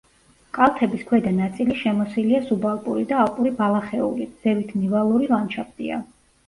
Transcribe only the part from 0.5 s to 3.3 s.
კალთების ქვედა ნაწილი შემოსილია სუბალპური და